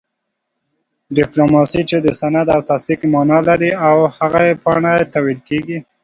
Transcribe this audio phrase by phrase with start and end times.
[1.17, 5.77] ډيپلوماسۍ چې د سند او تصديق مانا لري او هغې پاڼي ته ويل کيږي